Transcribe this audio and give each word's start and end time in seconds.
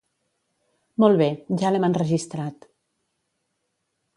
Molt 1.03 1.21
bé, 1.23 1.27
ja 1.63 1.73
l'hem 1.75 1.85
enregistrat. 1.89 2.67